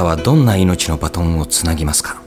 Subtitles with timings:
[0.00, 2.22] たはどんな命のバトンをつなぎますか？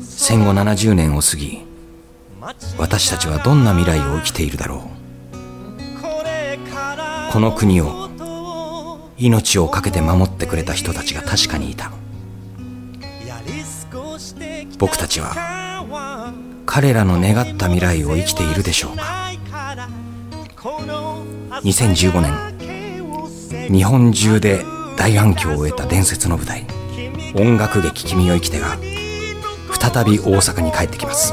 [0.00, 1.64] 戦後70年を過ぎ
[2.76, 4.80] 私たちはどんな未来を生きているだろう？
[7.32, 8.10] この国を
[9.16, 11.90] 命を懸けて守ってくれた人たちが確かにいた。
[14.78, 15.82] 僕たちは
[16.66, 19.32] 彼らの願った未来を生きているでしょうか
[21.62, 22.47] ？2015年
[23.50, 24.64] 日本中で
[24.96, 26.66] 大反響を得た伝説の舞台
[27.34, 28.76] 音楽劇「君を生きて」が
[29.80, 31.32] 再び大阪に帰ってきます。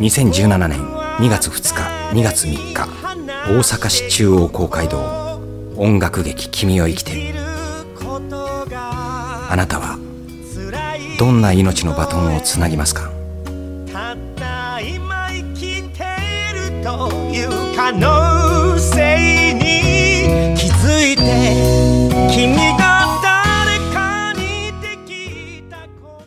[0.00, 0.80] 2017年
[1.18, 1.82] 2月2日
[2.18, 2.88] 2月3日
[3.48, 5.40] 大阪市中央公会堂
[5.76, 7.34] 音楽劇「君を生きて」
[8.72, 9.98] あなたは
[11.18, 13.10] どんな命のバトンをつなぎますか？
[13.92, 16.04] たった今生きて
[16.50, 19.09] いるという可能性。
[20.90, 21.22] 歩いて
[22.34, 26.26] 君が誰かにできたこと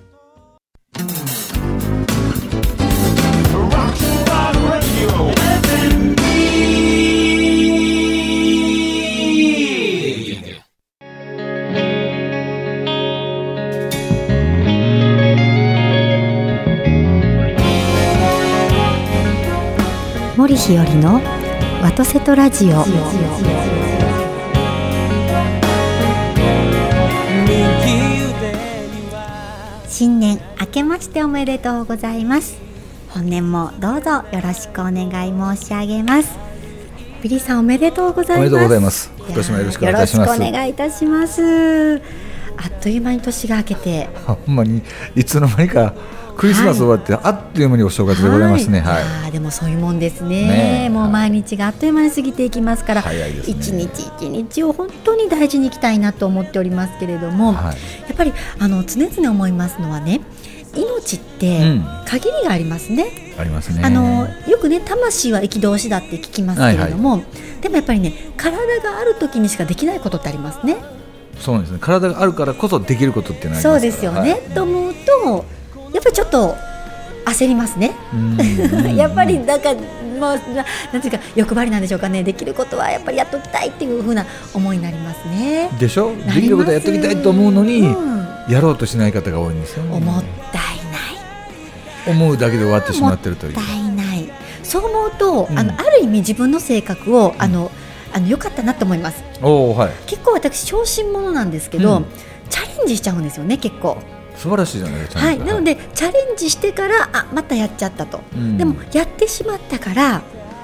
[20.38, 21.22] 森日和の
[21.82, 22.86] ワトセトラジオ。
[31.14, 32.58] しておめでとうございます。
[33.10, 36.40] 本年もどうぞよろしくお願い申し上げます。
[37.22, 38.50] ビリーさんおめでとうございます。
[38.50, 39.12] おめでとうございます。
[39.20, 40.42] 今年もよろしくお願いします。
[40.42, 41.98] お願いいたします。
[41.98, 42.00] あ
[42.68, 44.10] っという間に年が明けて。
[44.26, 44.82] ほんまに
[45.16, 45.94] いつの間にか
[46.36, 48.80] クリスマス終わって、あっという間にお正月でございますね。
[48.80, 49.04] はい。
[49.04, 50.88] はい、でもそういうもんですね。
[50.88, 53.04] ねもう毎日があっという間に過ぎていきますから、
[53.48, 60.22] 一、ね、日一日を本当に大事にいきたいなと思っておりますけれども、はい、やっぱりあの常々思いますのはね。
[60.76, 63.34] 命って限りがありますね。
[63.36, 63.82] うん、ありますね。
[63.84, 70.78] あのよくね魂は憤しだって聞きますけれども、はいはい、でもやっぱりね体がある時にしかできないことってありますね。
[71.40, 71.78] そうですね。
[71.82, 74.32] 体があるからこそできることってないそうですよね。
[74.32, 75.46] はい、と思うと
[75.94, 76.56] やっぱりちょっと
[77.26, 77.96] 焦りますね。
[78.96, 79.74] やっぱりなんか
[80.24, 80.38] もう
[80.94, 82.24] なんていうか欲張りなんでしょうかね。
[82.24, 85.70] できることはやっぱりやっときたいっていうふうな思いになりますね。
[85.80, 86.16] でしょ？
[86.16, 89.96] できることやっときたいと思うのに、うん、やろうとしない方が多いんですよ、ね。
[89.96, 92.16] 思ったいない。
[92.16, 93.54] 思うだけで終わってしまってるという。
[93.54, 94.30] もったいない。
[94.64, 97.70] そう思うと、うん、あのある意味自分の性格を、あの
[98.14, 99.24] あの良かったなと思います。
[99.42, 99.92] おはい。
[100.08, 102.04] 結構私小心者なんですけど、
[102.50, 103.98] チャレンジしちゃうんですよね結構。
[104.36, 110.22] 素晴らしいじゃないですか、はい、なのでチャレンジしてからあまたやっちゃったと、うん、でもやってしまったから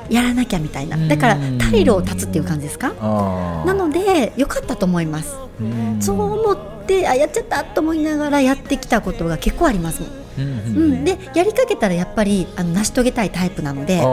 [0.09, 0.97] やらなきゃみたいな。
[1.07, 2.93] だから退路を断つっていう感じですか？
[3.65, 5.35] なのでよかったと思います。
[5.99, 6.57] そう思っ
[6.87, 10.01] てあやっちゃったと思いながらやってきたことが結構あります
[10.43, 14.03] うん、でやりかけたらやっぱりあの成し遂げたいタイプなのでな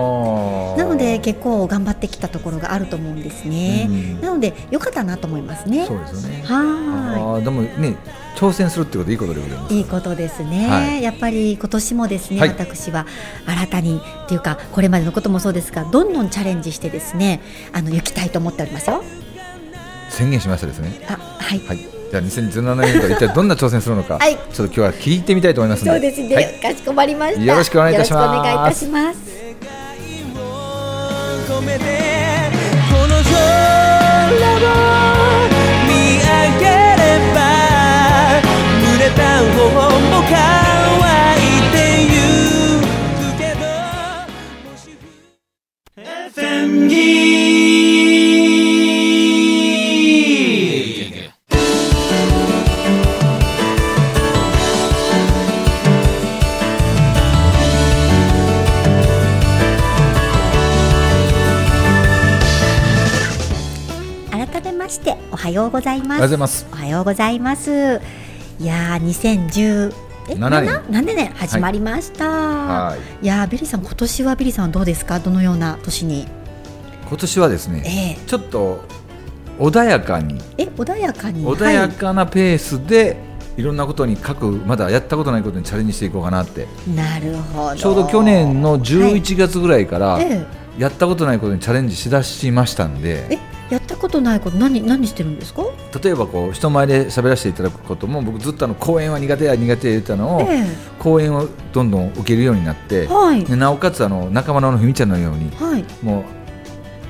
[0.88, 3.88] ので結構頑張ってきたところがあると思うんですね、
[4.20, 5.86] なのでよかったなと思いますね。
[5.86, 6.42] そうですよね。
[6.44, 7.44] はい。
[7.44, 7.96] でもね
[8.36, 9.74] 挑戦するってこといいことでございます。
[9.74, 13.06] いいことですね、はい、やっぱり今年もですね、はい、私は
[13.46, 17.40] 新たにっていうかこれまでのこともそうですがどんどんチャレンジしてですね
[17.72, 19.02] あの行きたいと思っておりますよ。
[20.10, 21.00] 宣言しましたですね。
[21.08, 27.42] あはい、はいじゃあ2017年度一体どんな挑戦するのか、はい、ちょっと今日は聞いてみたいと思いますそうですね、はい、かしこまりました。
[27.42, 28.38] よろしくお願いいたします。
[28.38, 29.18] お願いいたします。
[31.48, 31.62] こ
[33.06, 34.95] の空を
[65.46, 66.18] はようございます。
[66.18, 66.66] おはようございます。
[66.72, 67.70] おはようございます。
[68.58, 69.94] いやー2010
[70.30, 71.32] え7年 ,7 年。
[71.34, 73.28] 始まりました、はい、い。
[73.28, 75.20] やビリーさん今年はビリーさんはどうですか？
[75.20, 76.26] どのような年に？
[77.08, 78.84] 今年はですね、えー、ちょっと
[79.60, 80.40] 穏やかに。
[80.58, 81.46] え穏やかに。
[81.46, 83.16] 穏やかなペースで、
[83.56, 86.66] いろんなことに各まだやったことないことにチャレンジしていこうかなって。
[86.92, 87.76] なるほど。
[87.76, 90.18] ちょうど去年の11月ぐらいから、
[90.76, 93.38] やったことないことにチャレンジしだしましたんでえ
[93.70, 95.64] やったことないこと何何してるんですか？
[96.02, 100.66] 例えばこう人前で喋らせていただくことも僕ずっとあの講演は苦手や苦手や言ったのを、ええ、
[100.98, 106.24] 講演をどんどん受けるようになって、はい、でなおかつあの仲間のひみちゃんのように、はい、もう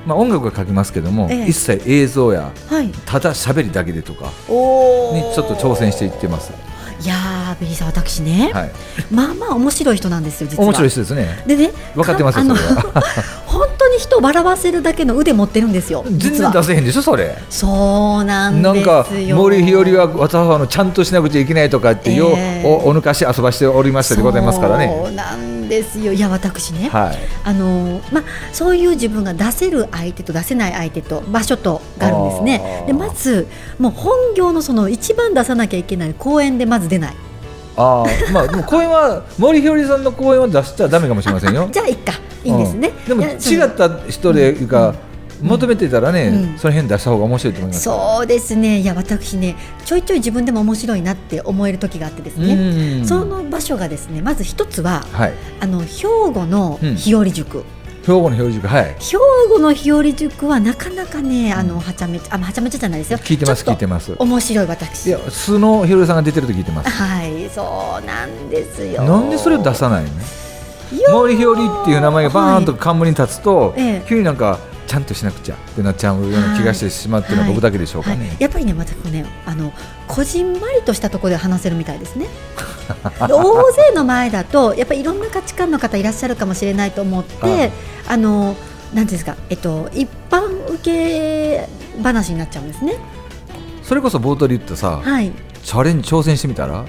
[0.07, 6.53] まあ、音楽は書きますけども、ええ、一切映像や、はい、ただ喋りだけでとかにちょっと挑戦していってます。
[7.03, 8.71] いやベリーさん私ね、はい、
[9.11, 12.39] まあまあ面白い人なんですよ実は面白い人ですねでね分かってます
[13.47, 33.47] 本当に人を笑わせるだけの腕持ってるんですよ全然出せへんでしょそれそうなんなんか森日和は私はのちゃんとしなくちゃいけないとかってよ、えー、おおぬかし遊ばしておりましたでございますからねそうなんですよいや私ね、はい、あのまあそういう自分が出せる相手と出せない相手と場所とがあるんですねでまず
[33.79, 37.26] もう本業のその一番出さなきゃいけない公演でまず出ない
[37.77, 41.69] ああまあでも公演は森ひよりさんの公演を出しちゃだめかもしれませんよ。
[41.73, 42.13] じゃあいっか。
[42.45, 44.95] いいんですね、うん、でも違った人でいうか、
[45.43, 47.83] 求めてたらね、うん、その辺出した方が面白いと思います。
[47.83, 48.79] そうですね。
[48.79, 53.05] いや私ねちょいちょい自分でも面白いなって思える時があってですね。
[53.05, 57.65] その場所がですねまず一つは、はい、あの兵庫の日和塾、
[58.07, 58.85] 兵庫の日和塾はい。
[59.01, 59.17] 兵
[59.49, 63.19] 庫の日和塾はなかなかねあのはちゃめちゃあはちゃめちゃじゃないですよ。
[63.19, 64.15] 聞いてます聞いてます。
[64.17, 65.07] 面白い私。
[65.07, 66.91] いや素のひろりさんが出てると聞いてます。
[66.91, 69.03] はいそうなんですよ。
[69.03, 70.11] なんでそれを出さないの？
[71.13, 78.29] 森ひよりっていう名前がバーンと冠に立つと、はい、急になんかちゃんとしなくちゃってなっちゃうような気がしてしまってるのは僕だけでしょうかね、はい。
[78.29, 79.73] はい、やっぱりね私もねあの
[80.07, 82.29] こじんまりとしたところで話せるみたいですね。
[83.21, 87.73] 大勢の前だとやっぱりいろんな価値観の方いらっしゃるかもしれないと思って
[88.07, 88.57] あの
[88.95, 91.69] なんですかえっと一般受け
[92.03, 92.95] 話になっちゃうんですね。
[93.83, 95.33] それこそ冒頭で言ったさ、はい、
[95.63, 96.85] チャレンジ挑戦してみたら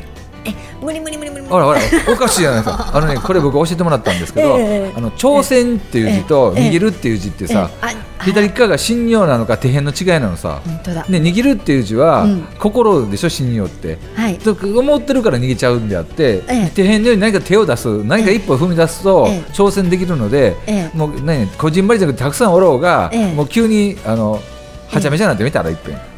[0.47, 1.45] え無理無理無理無理。
[1.45, 1.79] ほらほら
[2.09, 2.91] おかしいじゃないですか。
[2.93, 10.61] あのねこれ僕教えてもらったんですけど、えー、あの挑戦っていう字と握るっていう字ってさ、えー、左側が信用なのか手辺の違いなのさ
[11.09, 20.55] で握るっていう字は、うん、心でしょ信用って、はい、と思ってるから逃げちゃうんであって、えー、手辺のように何か手を出す何か一歩踏み出すと、挑戦できるので、
[20.93, 24.41] もうねこじんまりじゃなくてたくさんおろうが、もう急にあの
[24.89, 26.16] はちゃめちゃなってみたらいっぺん。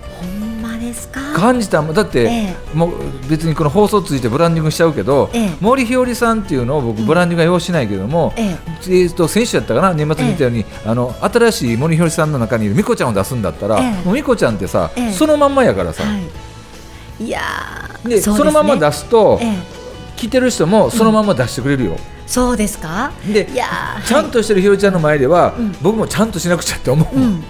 [1.36, 2.27] 感じただって、え
[2.74, 2.91] え、もう
[3.30, 9.94] 別にこの放送ついてブランディングしちゃうけど、え、森ひよりさんっていうのを僕ブランディングは用しないけども、えー、と選手だったかな？
[9.94, 16.18] 年末に言ったように、あの新しい森ひよりさんの中にいるみこちゃんを出すんだったら、もうみこちゃんってさ、そのまんまやからさ、は
[17.19, 17.42] い、いや
[18.03, 19.39] でそ、ね,、のまま出すと、
[20.15, 21.92] 来てる人もそのまま出してくれるよ。
[21.92, 21.97] うん。
[22.27, 23.12] そうですか？
[23.31, 23.65] でいや
[24.06, 27.44] ちゃんとしてるひよりちゃんの前では、うん、僕もちゃんとしなくちゃって思う、うん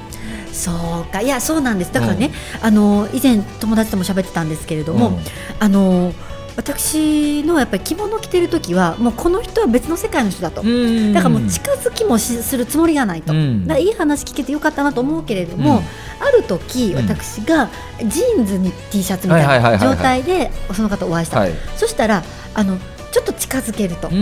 [0.51, 0.71] そ
[1.07, 1.21] うか。
[1.21, 1.93] いやそうなんです。
[1.93, 2.31] だからね、
[2.61, 5.17] うん、あの以前友達とも喋ってたんですけれども、うん、
[5.59, 6.13] あの
[6.55, 10.57] 私のやっぱり着物着てる時はもうこの人は別の世界の人だと。
[10.57, 13.33] だからもう近づきもするつもりがないと、
[13.65, 15.81] だいい話聞けてよかったなと思うけれども、
[16.19, 17.69] ある時私が
[18.03, 22.23] ジーンズに T シャツみたいな状態でその方お会いした、はい、そしたら
[22.53, 22.77] あの
[23.11, 24.09] ちょっと近づけると。
[24.09, 24.15] で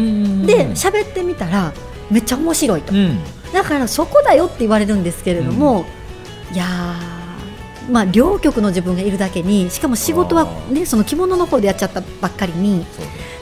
[0.75, 1.73] 喋ってみたら
[2.11, 2.93] めっちゃ面白いと、
[3.51, 5.85] だからそこだよって言われるんですけれども、
[6.53, 6.65] いや
[7.89, 12.85] まあ、両極の自分がいるだけにしかも仕事は、ね、その着物の方でやっちゃったばっかりに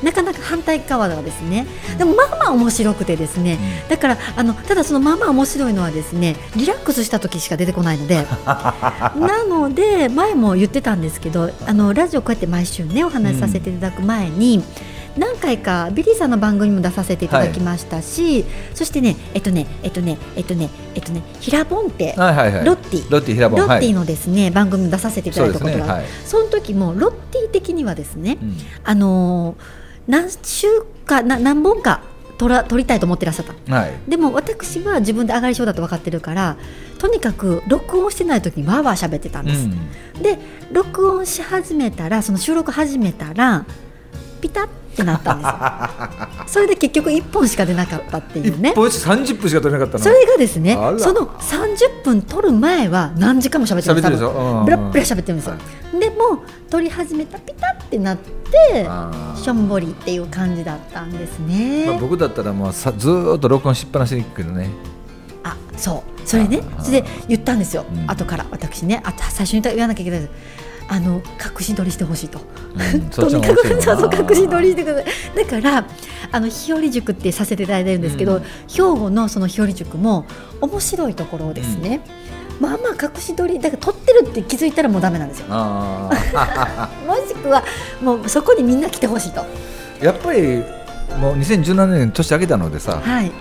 [0.03, 1.65] なかなか反対側がですね
[1.97, 14.57] でもまあまあ面白くてですね、うん、だからあのただそのまあまあ面白いのはですねリラックスした時しか出てこないので なので前も言ってたんですけどあのラジオこうやって毎週ねお話しさせていただく前に。
[14.57, 23.11] うん何回かビリーさんの番組にも出させていただきましたし、はい、そしてねえっとねえっとねえっとねえっとねヒラボンテ、はいはいはい、ロッティ。
[23.11, 29.55] ロッティヒラボンロッティのですね、はい、番組に出させていただいたことがある、ねはい、その時もロッティ的にはですね、うん、あの
[30.07, 30.67] 何週
[31.05, 32.01] かな何本か
[32.37, 36.57] 撮ら撮りたいと思ってらっしゃった、はい、でも私は自分で上がり症だと分かってるから
[36.99, 40.37] とにかく録音してない時にわーわー喋ってたんです、うん、で
[40.71, 43.65] 録音し始めたらその収録始めたら
[44.45, 46.45] ピタッってなったんですよ。
[46.45, 48.73] それで結局1本しか出なかったっていうね。
[48.73, 54.61] 1本30分しか取れなかったそれがですねその30分取る前は何時間も喋ってるんですよ。
[54.63, 55.55] ブラブラ喋ってるんですよ、
[55.99, 58.87] でも取り始めたピタってなって
[59.41, 64.69] しょんぼりっていう感じだったんですね、まあ、僕だったらもうさずっと録音しっぱなしに行くけどね。
[65.43, 66.27] あそう。
[66.27, 66.61] それね。
[66.79, 69.01] それで言ったんですよ、うん、後から私ね。
[69.03, 70.31] あ最初に言わなきゃいけないです
[70.87, 72.39] あの隠し撮りしてほしいと、
[72.93, 75.05] うん、 とにかくそうそう隠し撮りしてください
[75.45, 75.85] だから
[76.31, 80.25] あの日和塾ってさせていただいてるんですけど、うん、兵庫のその日和塾も
[80.61, 82.01] 面白いところですね、
[82.59, 85.47] うん、まあまあ隠し撮りだから撮ってるって気づいたらもうだめなんですよ。
[85.49, 86.11] も
[87.27, 87.63] しくは
[88.01, 89.45] もうそこにみんな来てほしいと。
[90.01, 90.63] やっぱり
[91.19, 93.31] もう2017年年明けたのでさ、はい、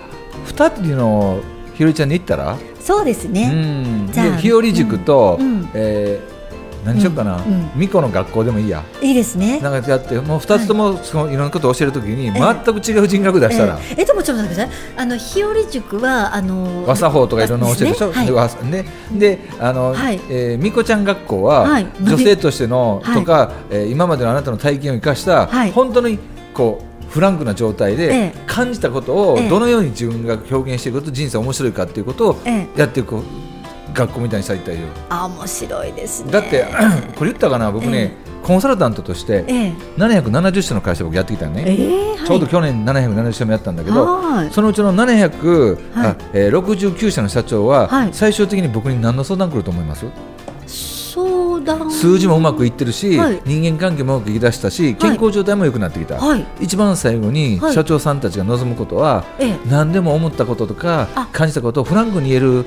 [0.46, 1.40] 2人の
[1.74, 2.56] ひよりちゃんに行ったら？
[2.80, 4.36] そうですね、うん、じゃあ。
[4.36, 6.33] 日和塾と、うん、えー
[6.84, 7.38] 何しようかな、
[7.74, 8.82] 巫女の学校でもいいや。
[9.00, 9.60] いいですね。
[9.60, 13.78] なんかやってもう2つともそのいろんなことを教えるときに全く違う人格出したら。
[13.90, 14.04] ええ。
[14.04, 14.94] でもちょっと待ってください。
[14.96, 18.12] あの日和塾はあの和作法とかいろんな教えるでしょ、
[18.64, 18.84] ね。
[19.12, 20.20] であの、はい。
[20.28, 26.18] えー、みこちゃん学校は、女性としての、とか、えー、今までのあなたの体験を生かした、本当に
[26.52, 32.36] こうフランクな状態で感じたことをどのように自分が表現していくこと人生面白いかっていうことを
[32.76, 33.22] やっていく
[33.94, 34.86] 学校みたいにしたいたいよ。
[35.08, 36.32] あ面白いですね。
[36.32, 36.66] だって
[37.16, 39.44] これ言ったかな僕ね、コンサルタントとして
[39.96, 46.16] 770社の会社僕やってきたね、えーちょうど去年770社もやったんだけどそのうちの769、はい。
[46.32, 50.06] えー、69社の社長は、最終的に僕に何の相談来ると思います？
[50.66, 51.90] 相談。
[51.90, 62.64] 数字もうまくいってるし、はい、人間関係もうまくいきだしたし健康状態も良くなってきた、はい、一番最後に社長さんたちが望むことは、はい、何でも思ったこととか感じたことをフランクに言える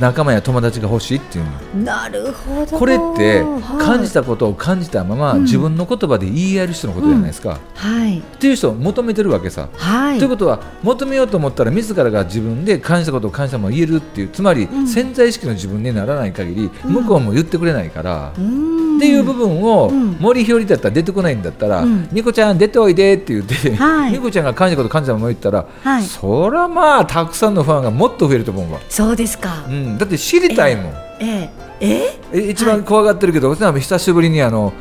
[0.00, 2.78] 仲間や友達が欲しいっていうなるほど。
[2.78, 3.44] これって
[3.78, 7.90] 感じたことを感じたまま、自分の言葉で言い合える人のことじゃないですか、うん。
[8.00, 14.28] はい、っていう人を求めてるわけさ、はい、ということは求めようと思ったら自らが自分で感じたことを感じたまま言えるっていう。
[14.28, 19.90] つまり、潜在意識の自分にならない限り、向こうも言ってくれないから、うんっていう部分を、
[20.20, 23.70] 森ひよりだったら出てこないんだったら、ニコちゃん出ておいでって言って、
[24.10, 25.66] ニコちゃんが感じたこと感じたまま言ったら、
[26.02, 28.78] そりゃまあたくさんのファンがもっと増えると思うわ。
[28.90, 30.92] そうですか、うん、だって知りたいもん。
[31.20, 32.20] ええ。
[32.32, 34.74] え一番怖がってるけど、久しぶりにあの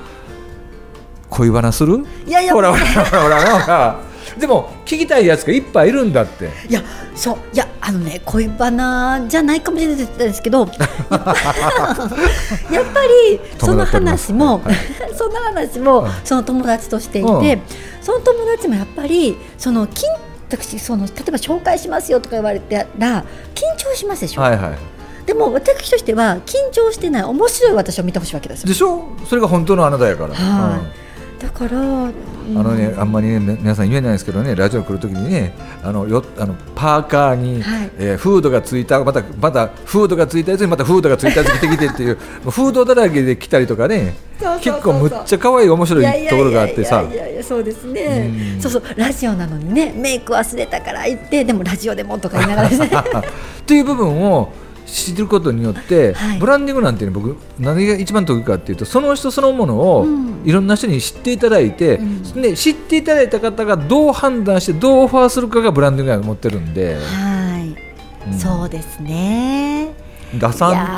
[1.30, 2.06] 恋バナする？
[2.28, 2.54] いやいや。
[2.54, 4.02] ほらほらほらほらなんか
[4.38, 6.50] でも聞きたいやつがいっぱいいるんだって。
[6.70, 6.82] いや
[7.16, 10.86] そういやあのね恋バナじゃないかもしれないですけど やっぱ
[13.32, 14.76] りその話も、はい、
[15.16, 17.62] その話も、その友達としていて、うん、
[18.02, 20.04] その友達もやっぱりその緊
[20.50, 24.42] 私その例えば紹介しますよとか言われたら緊張しますでしょ？
[24.42, 24.72] はいはい。
[25.26, 28.68] でも私としては緊張してない面白い私を見てほしいわけですよ。
[28.68, 29.04] でしょ？
[29.28, 30.34] それが本当のあなたやから。
[30.34, 30.88] はい、うん
[31.40, 32.14] だから、うん、
[32.58, 42.18] あのねあんまりね皆さん言えないですけどねラジオ来るときにねあのよあのパーカーに、はい、えー、フードがついたまたまたフードがついたやつにまたフードがついたやつ着てきてってい う
[42.50, 44.16] フードだらけで来たりとかね
[44.62, 47.02] 結構むっちゃ可愛い面白いところがあってさ。
[47.02, 52.78] いやいやそうですね、うそうそうラジオなのにねメイク忘れたから言ってでもラジオでもとか言いながらね。
[52.86, 54.52] っていう部分を
[54.90, 60.08] 知ることによって、はい、ブランディングなんて、ね、僕何が一番得意かっていうとその人そのものを
[60.46, 68.30] いろんな人に知っていただいて、うん、で知っていただいた方がどう判断してどうオファーするかがブランディングだと思ってるんで、はい。
[68.32, 69.94] うん、そうですね。
[70.38, 70.96] 打算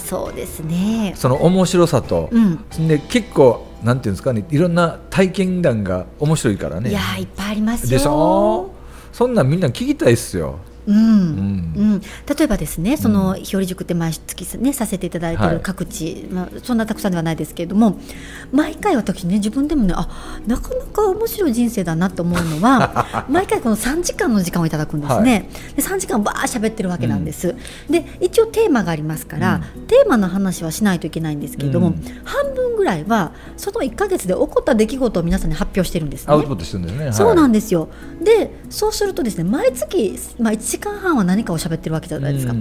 [0.00, 1.12] そうですね。
[1.16, 6.90] その面白さと、うん、で結構なんていうんですかねいろんな体験談が面白いからね。
[6.90, 8.70] いやいっぱいありますでしょ？
[9.12, 10.58] そんなんみんな聞きたいっすよ
[10.90, 10.96] うん。
[10.96, 11.00] う
[11.96, 12.00] ん。
[12.00, 17.98] 例えばですねその日和塾って毎月ねさせていただいてる各地、まあ、そんなたくさんではないですけれども
[18.52, 20.08] 毎回私ね自分でもねあ
[20.46, 27.48] なかなか面白い人生だなと思うのは 毎回この3時間の時間をいただくんですね、はい、で3時間ばー喋ってるわけなんです、
[27.88, 36.34] うん、で一応テーマがありますから、うん、テーマの話はしないといけないんですけれども、うん、半分ぐらいはその1か月で起こった出来事を皆さんに発表してるんですね。
[36.86, 37.12] ね。
[37.12, 37.88] そうなんですよ、
[38.22, 42.54] でそうするとですね毎月、まあ、1時間半は何かを喋ってるわけじゃないですか、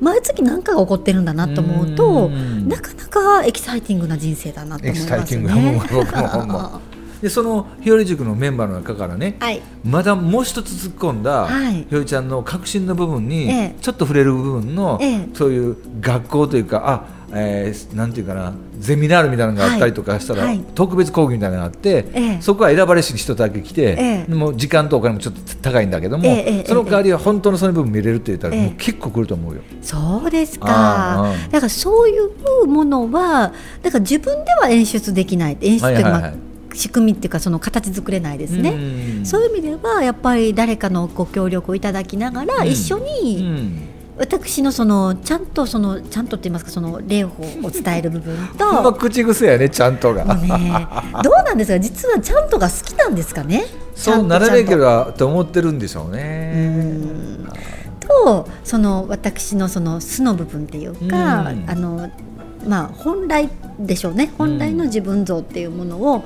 [0.00, 5.80] 毎月何かが起こってるんだなと思うとなかなかエキサイティングな人生だなと思いますね。
[7.24, 26.24] でそのひより塾のメンバーの中からね、はい、まだもう一つ突っ込んだ、はい、ひよりちゃんの革新の部分に、ちょっと触れる部分の、ええ、そういう学校というかあえー、なんていうかなゼミナールみたいなのがあったりとかしたら、はい、特別講義みたいなのがあって、ええ、そこは選ばれし人だけ来て、ええ、もう時間とお金もちょっと高いんだけども、
[26.66, 29.62] その代わりは本当のその部分見れるって言ったら、もう結構くると思うよ。
[29.82, 35.56] そうですかだからそういうものはだから自分では演出できない。
[35.60, 36.32] 演出って、まあ
[36.74, 39.24] 仕組みっていうかその形作れないですね。
[39.24, 48.92] そういう意味ではやっぱり誰かのご協力をいただきながら一緒に、私のそのちゃんとそのちゃんとって言いますかその礼法を伝える部分と。
[48.92, 50.86] 口癖やねちゃんとが、ね、
[51.22, 57.00] どうなんですか実はちゃんとが好きなんですかねそうならべきゃと思ってるんでしょうね。
[58.00, 62.10] とその私のその素の部分っていうか、うあの
[62.66, 64.32] まあ本来でしょうね。
[64.38, 66.24] 本来の自分像っていうものを、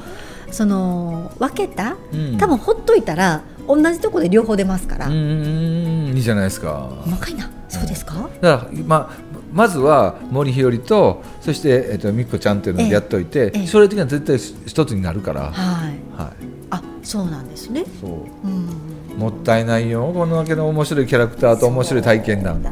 [0.50, 1.96] その分けた、
[2.38, 5.06] 多分ほっといたら同じところで両方出ますから。
[5.06, 6.90] うんいいじゃないですか。
[7.08, 7.50] 若いな。
[7.68, 8.28] そうですか？
[8.40, 9.16] だから、まあ
[9.52, 15.88] まずは森日和とそして、えっと、みっこちゃんっていうのをやっておいて、ええ、将来的には絶対一つになるから、はい。
[16.16, 16.32] はい、
[16.70, 17.84] あそうなんですね。
[18.00, 18.10] そう、
[18.46, 20.10] うん、もったいないよ。
[20.14, 22.62] このわけの面白いキャラクターと面白い体験談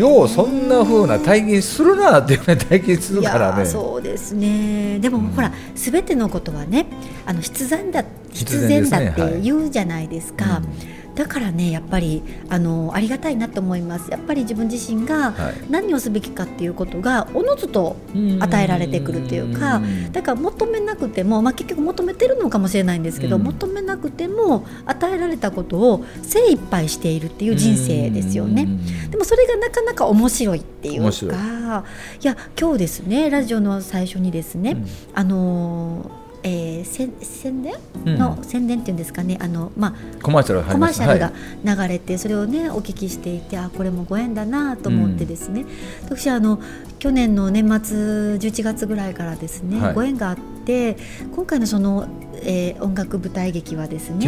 [0.00, 3.64] よ、うそんなふうな体験するなっていうね体験するからね。
[3.64, 4.98] そうでですね。
[4.98, 6.86] でも、うん、ほら全てのことはね
[7.26, 10.44] あの必然だ必然だって言うじゃないですか。
[10.44, 14.10] はいうんだからねやっぱりあのありがたいなと思います。
[14.10, 15.34] やっぱり自分自身が
[15.68, 17.96] 何をすべきかっていうことがおのずと
[18.40, 28.66] 与えられてくるというかだから求めなくても、まあ、結局求めてるのかもしれないんですけど、求めなくても与えられたことを精一杯しているっていう人生ですよね。
[29.10, 31.84] でもそれがなかなか面白いっていうか
[32.22, 32.26] い。
[32.26, 36.10] や今日ですねラジオの最初にですね、うん、あの
[36.42, 37.74] えー、宣伝？
[38.18, 39.38] の、うん、宣伝っていうんですかね。
[39.40, 41.32] あの、まあ、コマーシャルコマーシャルが
[41.64, 45.68] 流れて、はい、それをねお聞きしていてあこれもご縁だなと思ってですね、うん、
[46.16, 46.60] 私あの
[46.98, 47.96] 去年の年末
[48.36, 52.08] 11月ぐらいからですね、はい、ご縁があって今回のその
[52.42, 54.26] えー、音楽舞台劇はですね、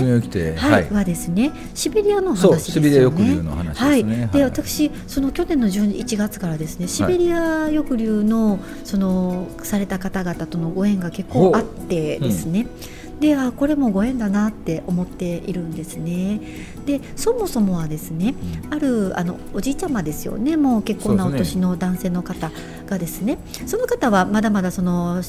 [0.56, 12.66] はい、はですね、シベリアの話ですシベリア抑留の話はい、で、私その去年の11月からですね、シベリア抑留のそのされた方々とのご縁が結構あってですね。
[13.20, 16.40] であこれもご縁だなって思っているんですね。
[16.86, 18.34] でそもそもはですね、
[18.70, 20.56] あるあのおじいちゃまですよね。
[20.56, 22.50] もう結構なお年の男性の方
[22.86, 23.38] がですね。
[23.66, 25.22] その方はまだまだその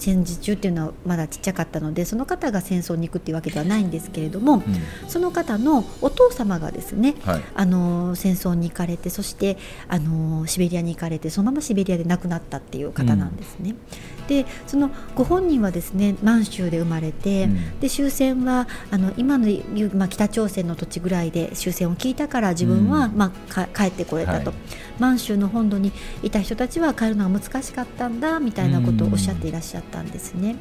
[0.00, 4.62] 戦時中っていうのはまだちっちゃかったのでその方が戦争に行くっていうわけではないんですけれども、うん、
[5.08, 13.74] その方のお父様がですね、はい、あの戦争に行かれてそしてあのシベリアに行かれてそのままシベリアで亡くなったっていう方なんですね。
[14.18, 19.48] うん、でそのご本人はですね満州で生まれて、うん、で終戦はあの今の、
[19.94, 24.50] まあ、北朝鮮の土地ぐらいで終戦を聞いたから自分は、まあ、帰ってこれたと。
[24.50, 24.58] はい
[25.00, 30.56] 満州の本土にいた人たちは帰るのが難しかったんだみたいなことをおっしゃっていらっしゃったんですね。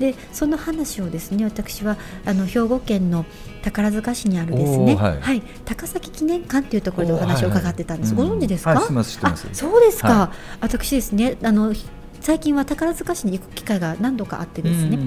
[0.00, 3.24] でその話をですね私はあの兵庫県の
[3.62, 8.14] 宝塚市にあるですね、はい、はい、高崎記念館というところでお話を伺ってたんです。
[8.16, 8.70] はいはい、ご存知ですか？
[8.74, 10.08] はい、そうですか。
[10.08, 11.72] はい、私ですねあの
[12.20, 14.98] 最近は宝塚市に行く機会が何度かあってですね。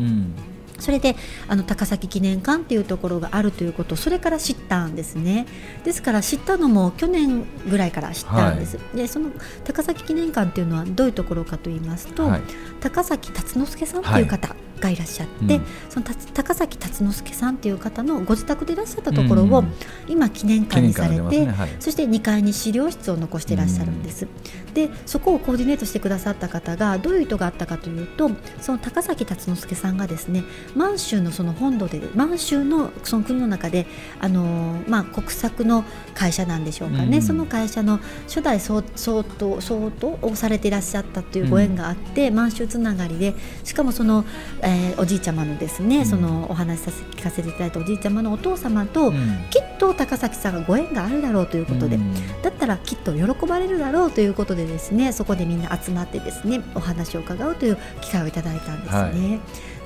[0.80, 1.16] それで
[1.50, 5.45] あの高崎記念館っていうところがあるということそれから知ったんですね。
[5.84, 9.30] ですから知ったのも去年ぐらいから知ったんです、はい、でその
[9.65, 12.41] 高崎記念館っていうのはどういうところかと言いますと、はい、
[12.80, 19.63] 高崎辰之助さんという方、はいがいらっしゃって、うん、その高崎辰之助さんという方のご自宅でいらっしゃったところを、
[20.08, 21.52] 今記念館にされて、ね。
[21.52, 28.30] はい、そして2階に資料室を残していらっしゃるんです、うん、でそこをコーディネートしてくださった方がどういう意図があったかというと
[28.62, 30.44] その高崎辰之助さんがですね
[30.76, 33.86] 満州のその本土で満州のその国の中で
[34.20, 44.26] あのまあ、国策の会社なんでしょうかね、うん、その会社の初代総総統総統をされていらっしゃったというご縁があって、満州つながりでしかもその、
[44.62, 49.13] えー、おじいちゃまのですね、うん、そのお話させ聞かせていただいたおじいちゃまのお父様と、うん、
[49.49, 58.99] きっと高崎さんがご縁があるだろうということで、うん、だったらきっと喜ばれるだろうということでですねそこでみんな集まってですねお話を伺うという機会をいただいたんですね。
[58.99, 59.39] はい。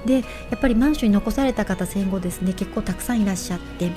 [0.06, 0.22] でや
[0.56, 3.90] っぱり満州に残された方戦後ですね結構たくさんいらっしゃって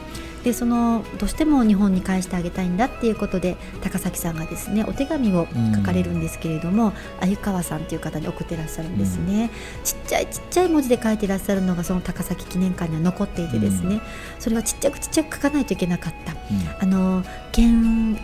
[0.47, 14.01] でそのどうしても日本に返してあげたいんだっていうことで高崎さんがですねお手紙を書かれるんですけれども、うん、鮎川さんという方に送ってらっしゃるんですね、うん、ちっちゃいちっちゃい文字で書いてらっしゃるのがその高崎記念館には残っていてですね、うん、
[14.39, 16.37] それはちっちゃくちっちゃく書かないといけなかった、
[16.81, 18.23] あの検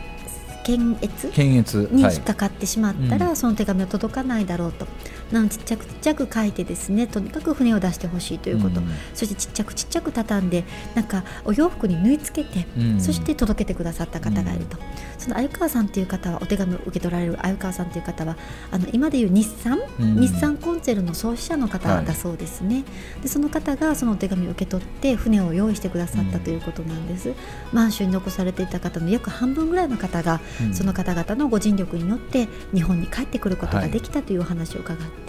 [0.64, 1.28] 検閲？
[1.32, 4.86] 検閲に引っかかってしまったら、はい、その手紙は届かないだろうと
[5.32, 10.64] なのちっちゃくちっちゃく書いてですねとにかく船を出してほしいということ、うん、そしてちっちゃくちっちゃく畳んで
[10.94, 18.36] なんかお洋服に縫い付けて、うん、そして届けてくださった方がいると、うん、その鮎川さんという方はお手紙を受け取られる鮎川さんという方は
[18.70, 22.80] あの今でいう日産、日産コンツェルの創始者の方だそうですね、は
[23.20, 27.32] い、でその方がそのお手紙を受け取って船を用意してくださったということなんです、
[27.72, 30.40] 満州に残されていた方の約半分ぐらいの方が、
[30.72, 35.21] その方々のご尽力によって日本に帰ってくることができたというお話を伺って、はい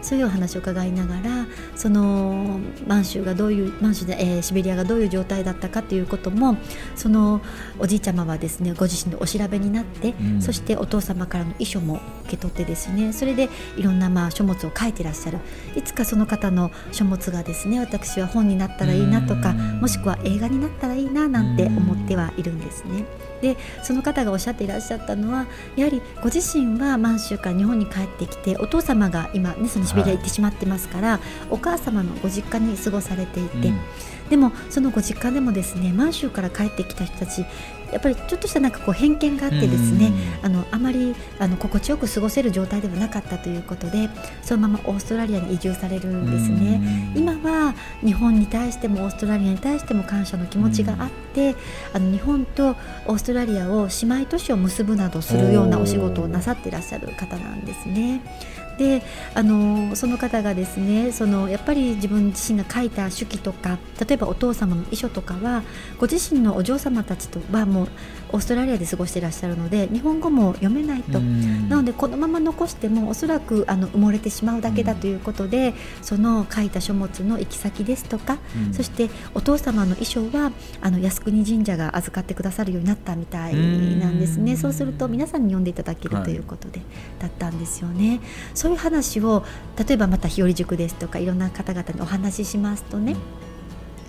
[0.00, 6.56] そういうお話を伺いながらその満州がどういう満州で、えー、シベリアがどういう状態だったかということも
[6.94, 7.40] その
[7.78, 15.38] おじいちゃまはですねご自身でお調べになって、うん、そしてお父様からの遺書も受け取ってですねそれでいろんなまあ書物を書いてらっしゃる。
[15.74, 23.04] いつかその方の書物がですね私は本になったらいいなとかもしくは映画になったらいいななんて思ってはいるんですね。
[23.40, 33.78] でその方がおっしゃっていらっしゃったのはやはりご自身は満州から日本に帰ってきてお父様が今、ね、そのシベリア行ってしまってますから、はい、お母様のご実家に過ごされていて、うん、
[34.28, 37.44] でもそのご実家でもですね満州から帰ってきた人たち
[37.92, 44.08] やっぱりちょっとしたなんかこう偏見があってですね、あのあまりあの心地よく過ごせる状態ではなかったということで
[44.42, 47.12] そのままオーストラリアに移住されるんですね。
[47.14, 47.74] 今は
[48.04, 51.56] 日本に対してもオーストラリアに対しても感謝の気持ちがあって
[51.92, 58.20] あの日本とオーストラリアを姉妹都市を結ぶなどするようなお仕事をなさっていらっしゃる方なんですね。
[58.78, 59.02] で
[59.34, 65.64] あのその方がですねそのやっぱり自分自身が書いた手記とか例えばお父様の遺書とかは
[65.98, 67.88] ご自身のお嬢様たちとはもう
[68.32, 71.20] オーストラリアで過ごしていらっしゃるので日本語も読めないと。
[71.20, 78.38] なのでこのまま残してもおそらくあの埋もれてしまうだけだということでその書いた書物の行き先ですとか
[78.72, 84.56] そしてお父様の遺書はあの靖国神社が預かってくださるようになったみたいなんですね。
[84.56, 86.80] そうすると皆さんに読んでいただけるということで、
[87.18, 88.20] だったんですよね。
[88.54, 89.44] そういう話を
[89.76, 93.16] 例えばまた日和塾ですとかいろんな方々にお話ししますとね、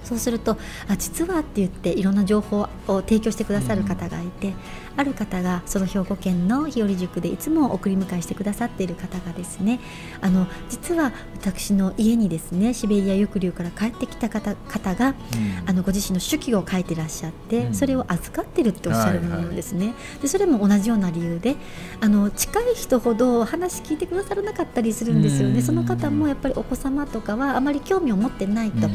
[0.03, 0.57] そうすると
[0.87, 4.53] あ実はって言っていろんな情報を提供してくださる方がいて、
[4.99, 9.79] ある方がその兵庫県の日和塾でいつも送り迎えしてくださっている方がですね
[10.19, 15.15] あの実は私の家にですねシベリア抑留から帰ってきた方方が、うん、
[15.69, 21.55] あのご自身の手記を書いてらっしゃって、うん、それを預かってるっておっしゃるものですね、はいはい、でそれも同じような理由で
[22.01, 28.89] あの近い人ほど話聞いてくださらなかったりするんですよね、うん、その方もやっぱりお子様とかはあまり興味を持ってないと、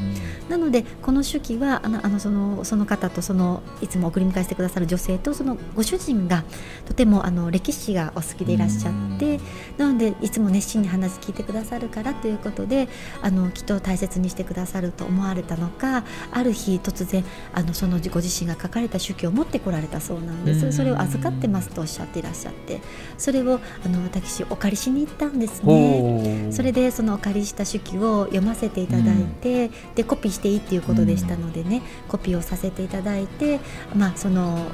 [0.50, 6.44] なのでこの手記はあのあのそのその方とそのいつも送り迎えしてくださる女性とそのご主主人が
[6.86, 9.40] とてもあの歴史がお好きでいらっしゃって
[9.78, 12.88] なのでいつも熱心に話聞いてくださるからということで
[13.22, 20.72] あのきっと大切にしてくださると思われたのかある日突然あのそのご自身が書かれた手記を持ってこられたそうなんです。
[20.72, 22.80] それを預かってますとおっしゃっていらっしゃって
[23.16, 26.48] それをあの私お借りしに行ったんですね。
[26.50, 33.60] それでそのお借りした手記を読ませていただいて、でコピーしていいっていうことでしたのでねコピーをさせていただいて
[33.94, 34.66] まあその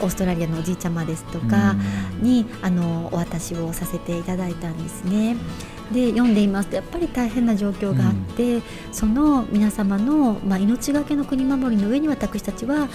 [0.00, 1.74] オーストラリアのおじいちゃまですとか
[2.20, 5.36] に、あのお渡しをさせていただいたんですね。
[5.92, 12.88] で読んでいますとやっぱり大変な状況があって、うん、その皆様の、まあ、命がけの国守りの上に私たちは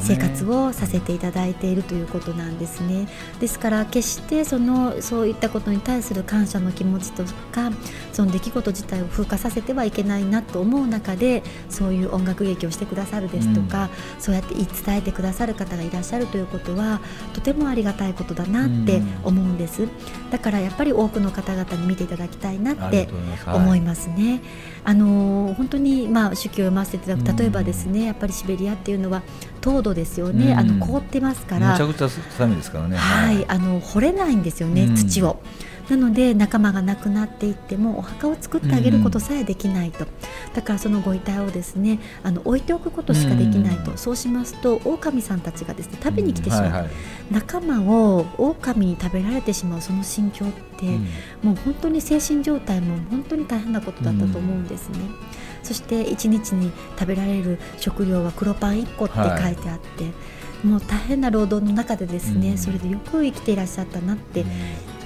[0.00, 3.08] 生活をさせていただいているということなんですね。
[3.40, 7.70] ですから決してそのそういったことに対する感謝の気持ちとか
[8.12, 13.84] その出来事自体を風化させてはいけないなと思う中でそういう音楽劇をしてくださるですとか、
[14.16, 17.00] うん、そうやって言い伝えてくださる方がいらっしゃるということは
[17.32, 19.84] とてもありがたいことだなって思うんです。
[19.84, 19.90] うん、
[20.30, 23.08] だからやっぱり多くの方々に見ていただきたいなって
[23.46, 24.08] 思います。
[24.08, 24.14] ね。
[24.14, 24.40] はい、
[24.84, 29.22] あの本当にまあ手記を読ませていただく例えばですね、やっぱりシベリアっていうのは
[29.60, 32.96] 凍土ですよね、あの凍ってますから、めちゃくちゃ寒いですからね。
[32.96, 35.40] はい、あの掘れないんですよね、土を。
[35.88, 46.90] なので仲間が亡くなっていってもお墓を作ってあげることさえできないと、うん、だからそのご遺体をですねあの置いておくことしかできないと、うん、そうしますと狼さんたちがですね食べに来てしまう、うんはいはい、
[47.30, 50.48] 仲間を狼に食べられてしまうその心境っ
[50.78, 50.86] て、
[51.42, 54.98] もう本当に精神状態も本当に大変なことだったと思うんですね。
[55.62, 60.10] そして1日に食べられる食料は黒パン1個って書いてあって、は
[60.64, 64.44] い、もう大変な労働の中でですね、それでよく生きていらっしゃったなって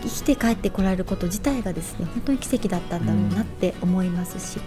[0.03, 4.61] 生きて帰ってこられること自体がですね本当に奇跡だったんだろうなって思いますし。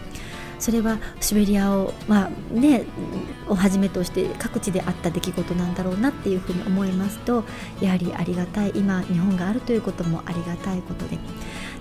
[0.58, 2.86] それはシベリアを,、まあね、
[3.48, 7.44] をはじめとして各地であった出来事なんだろうなっていうふうに思いますと
[7.82, 11.18] やはりありがたい今日本があるということもありがたいことで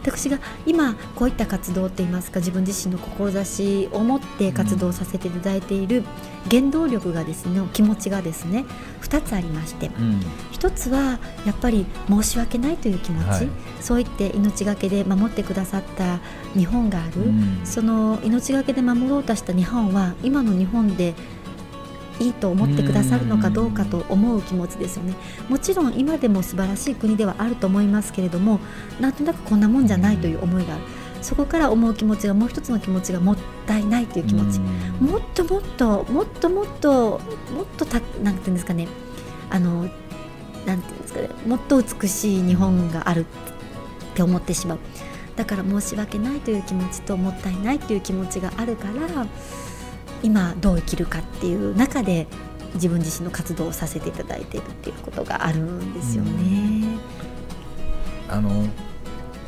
[0.05, 6.05] 私が今こういった活動といいますか自分自身の志を持って活動させていただいている
[6.51, 8.67] 原動力がですね気持ちがですね
[9.01, 10.21] 2つありまして、うん、
[10.53, 13.49] 1つはやっぱり申し訳ないという気持ち、はい、
[13.81, 16.21] そう言って命がけで守ってくださった
[16.53, 21.15] 日本がある、うん、その命がけで守ろうとした日本は今の日本で
[22.21, 25.15] いいと思ってくださるのかどうかと思う気持ちですよね。
[25.49, 28.61] もちろん今でも素晴らしい国ではあると思いますけれども
[29.01, 30.83] なんとなくこんなもんじゃないという思いがある。
[31.23, 34.61] そこから思う気持ちがもう一つの気持ちがもったいないという気持ち。
[35.01, 37.21] もっともっともっともっと
[37.57, 38.89] もっとたなんていうんですかね。
[39.51, 39.89] あの
[40.67, 41.31] なんていうんですかね。
[41.47, 43.25] もっと美しい日本があるっ
[44.15, 44.79] て思ってしまう。
[45.37, 49.27] だから申し訳ないという気持ちともったいないという気持ちがあるから
[50.25, 52.27] 今どう生きるかっていう中で
[52.75, 56.99] 自分自身の活動をさせていただいているっていうことがあるんですよね。
[58.29, 58.67] あの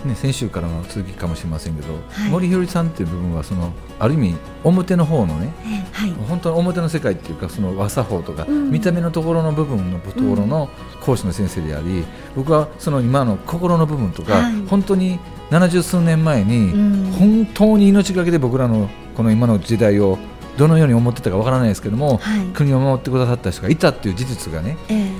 [0.04, 5.52] ね、先週からの続きかもしれませんけど、はい、森ひよりさんっていう部分はそのある意味表の方のね、
[5.92, 10.68] はい、本当の表の世界っていうかその和作法とか、うん、見た目のところの部分のところの
[11.00, 12.04] 講師の先生であり、うん、
[12.36, 15.18] 僕はその今の心の部分とか、はい、本当に
[15.50, 16.72] 70数年前に、
[17.12, 20.18] 本当に命がけで僕らのこの今の時代を
[20.56, 25.12] どのように思ってたかわからないですけども、はい、国を守ってくださった人がいたっていう事実がね、えー、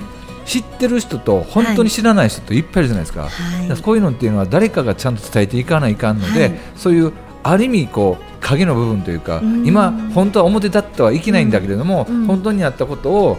[0.45, 13.37] 知ってる人と本当に知らない人といっぱいいるじゃないですか,、はい、こういうのっていうのは誰かがちゃんと伝えていかないかんので、はい、そういうある意味こう影の部分というか今本当は表立ってはいけないんだけれども、本当にあったことを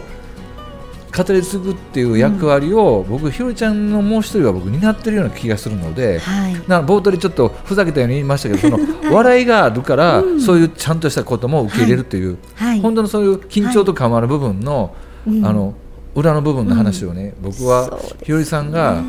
[1.15, 8.79] 語り継ぐっていう役割を、僕ひろりちゃんのもう一人は僕担ってるような気がするので、はい、な冒頭でちょっとふざけたように言いましたけどその
[9.13, 14.93] 笑いがあるから、そういうちゃんとしたことも受け入れるという、はい、本当のそういう緊張と緩和の部分の、
[15.27, 15.73] あの
[16.15, 19.01] 裏の部分の話をね、僕はひろりさんが、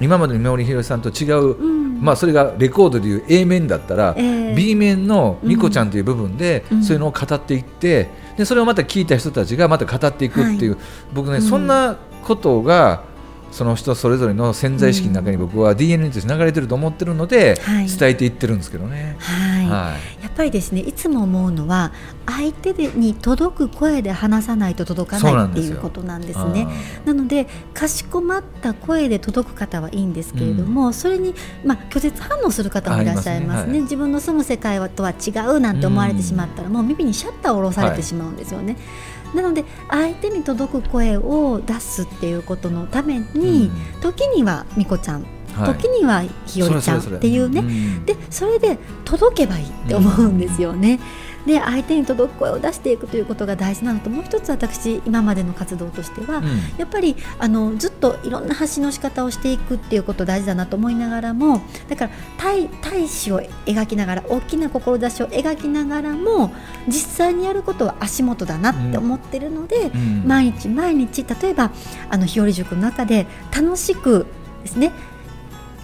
[0.00, 1.56] 今までの今森ひろりさんと違う、
[2.00, 10.78] まあ、それがレコードでいう A 面だったら、B 面のニコちゃんという部分で、そういうのを語っていってでそれをまた聞いた人たちがまた語っていくっていう、
[11.12, 13.04] 僕ね、そんなことが
[13.54, 21.92] その人それぞれの潜在意識の中に僕は DNA として流れてると思ってるので、伝えていってるんですけどね、はい、はい、やっぱりですねいつも思うのは
[22.26, 26.66] 相手に届く声で話さないと届かないっていうことなんですね。
[27.04, 31.32] なのでかしこまった声で届く方はいいんですけれども、うん、それに、
[31.64, 38.72] まあ、拒絶反応する方もいらっしゃいますね、ねはい、自分の住む世界とは違うなんて思われてしまったら、うん、もう耳にシャッターを下ろされてしまうんですよね。
[38.72, 38.82] はい
[39.34, 47.62] なので相手に届く声を出すっていうことのために、うん、時にはみこちゃん時にはひよりちゃんっていうね、
[48.06, 50.98] でそれで届けばいいって思うんですよね。
[51.46, 56.44] で相手に届く声を出していくということが大事なのともう一つ私今までの活動としては、うん、
[56.78, 66.52] やっぱりあのずっといろんな発信の仕方をしていくっていうこと大事だなと思いながらもだから大大使を描きながら大きな志を描きながらも
[66.86, 71.70] 実際にやることは足元だなって思ってるので、うん、毎日毎日例えば
[72.08, 74.26] あの日和塾の中で楽しく
[74.62, 74.92] ですね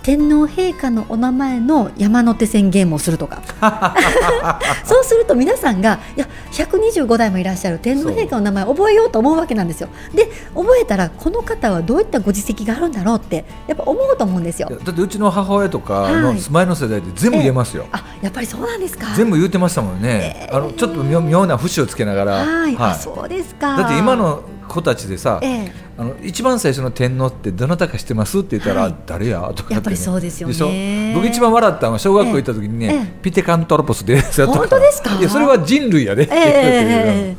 [0.02, 3.42] 天皇陛下のお名前の山手線ゲームをするとか。
[4.84, 9.88] そうすると皆さんがいや125代もいらっしゃる天皇陛下の名前を覚えようと思うわけなんですよ。
[10.14, 14.68] で覚えたらこの方はどういったご実績があるんだろうってやっぱ思うと思うんですよ。
[14.68, 19.06] だってうちの母親とかの前の世代で全部言えますよ、えー、あやっぱりそうなんですか。
[19.14, 22.32] 全部言ってましたもんね、えー、あのちょっと妙な節をつけながら。
[22.32, 23.76] はい、はい、そうですか。
[23.76, 29.52] だって今の子たちでさ、ええ、あの一番最初の天皇ってどなたか知ってますって言ったら、はい、誰や？
[29.54, 31.12] とか、ね、やっぱりそうですよね。
[31.14, 35.14] 僕一番笑ったのは小学校行った時にね、ピテカントロポスで本当ですか？
[35.18, 37.36] いやそれは人類やで、え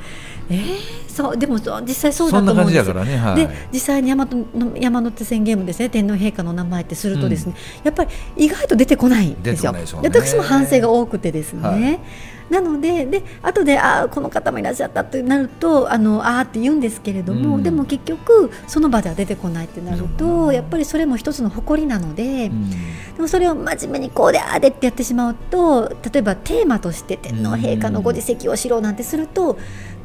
[0.49, 5.89] ー、えー、そうでも実際そうだと思うんですよ、ねはい、で実際に山の山手線ゲームですね。
[5.89, 11.99] 天皇陛下の名前ってするとですね、うん、やっぱり意外と出てこないんですよ、ね、私も反省が多くてですね、はい
[12.51, 29.57] なのでで後であこの方もいらっしゃったとなるとあのあって言うんですけれども、うん、でも結局その場では出てこないってなると、うん、やっぱりそれも一つの誇りなので、うん、でもそれを真面目にこうでああでってやってしまうと例えばテーマとして天皇陛下のご自責をしろなんてすると、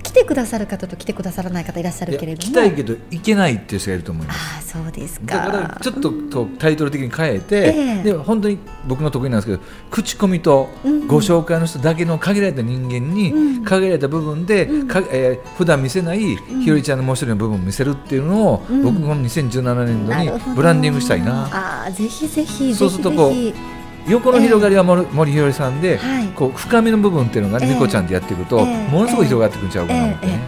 [0.07, 2.53] 来てくださる方と来てくださらない方いらっしゃるけれども。
[2.53, 4.77] 来たいけど行けないっていう人がいると思います。
[4.77, 5.37] あそうですか。
[5.37, 10.69] だからちょっととタイトル的に変えて、えー、で本当に僕の得意なんですけど口コミと
[11.09, 14.89] ご紹介の人だけの限られた人間に、うん、限られた部分で、うん。
[14.89, 21.85] かえー、普段見せないひろりちゃんのもう一人の部分を見せるっていうのを、うん、僕この2017年度にブランディングしたいな。
[21.87, 22.73] あぜひぜひ。
[22.73, 23.76] そうするとこう
[24.09, 30.41] 横の広がりは森ひよりさんで、はい、こう深みの部分っていうのがね、みこちゃんってやっていくと、ものすごい広がっていくんちゃうかな思ってね。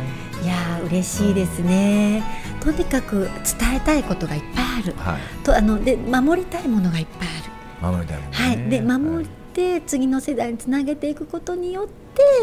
[0.44, 2.22] いや嬉しいですね。
[2.60, 4.94] とにかく伝えたいことがいっぱいある。
[4.96, 7.92] はい、とあので守りたいものがいっぱいある。
[7.92, 8.70] 守りたいもの、ね、はい。
[8.70, 11.86] で守って次の世代につなげていくことによっ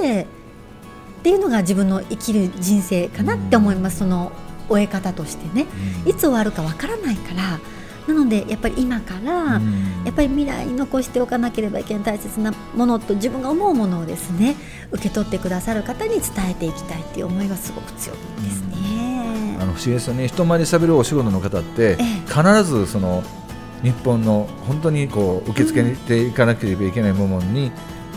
[0.02, 0.28] て
[1.20, 4.00] っていうのが自分の生きる人生かなって思います。
[4.00, 4.32] その
[4.68, 5.66] 終え方としてね。
[6.06, 7.60] いつ終わるかわからないから。
[8.08, 9.60] なのでやっぱり今から
[10.04, 14.56] やっぱり未来に残しておかなければいけない大切なものと自分が思うものをですね
[14.92, 19.58] 受け取ってくださる方に伝えていきたいっていう思いがすごく強いですね。
[19.60, 23.24] あの不思議ですよね人前で喋るお仕事の方って、必ずその
[23.82, 27.72] 日本の本当にこう受け付けていかなければいけない部門に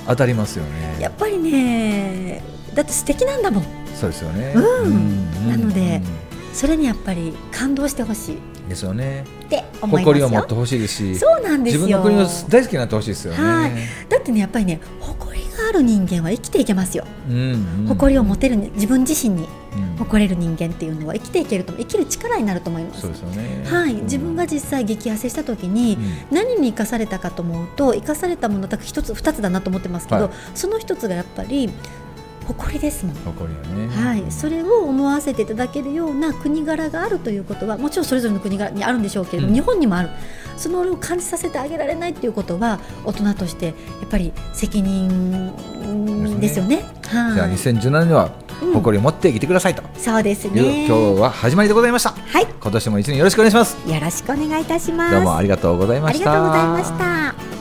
[0.06, 0.96] 当たりますよね。
[1.00, 2.42] やっぱりね
[2.74, 3.64] だって素敵なんだもん。
[3.94, 4.52] そうですよね。
[4.54, 6.00] うん、なので、
[6.52, 8.38] それにやっぱり感動してほしい。
[8.68, 9.24] ですよね。
[9.44, 13.88] って誇りを持ってほしいですし、そうなんです自分の国を大好きになってほしいですよね。
[14.08, 17.04] だってねやっぱりね誇りがある人間は生きていけますよ。
[17.28, 19.48] うんうん、誇りを持てる自分自身に
[19.98, 23.02] 誇れる人間っていうのは生きていけると生きる力になると思います。
[23.02, 23.64] そうですよね。
[23.66, 25.98] はい、自分が実際激痩せした時に、
[26.30, 31.70] 何に生かされたかと思うと生かされたものだけ一つ二つだなと思ってますけど、はい、その一つがやっぱり
[32.48, 33.14] 誇りですもん。
[33.14, 40.08] 誇りね、はい、それを思わせていただけるような国柄があるということはもちろんそれぞれの国柄にあるんでしょうけれども、うん、日本にもある。
[40.56, 43.72] そのを感じさせてあげられないということは大人としてや
[44.06, 46.78] っぱり責任ですよね。
[46.78, 48.32] ねはい、じゃあ2017年は
[48.74, 50.86] 誇りを持って生きてくださいと、うん、そうですね。
[50.86, 52.10] 今日は始まりでございました。
[52.10, 52.46] はい。
[52.46, 53.76] 今年も一年よろしくお願いします。
[53.88, 55.14] よろしくお願いいたします。
[55.14, 56.32] どうもありがとうございました。
[56.32, 57.57] ありがとうございました